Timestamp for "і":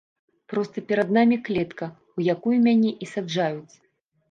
3.03-3.13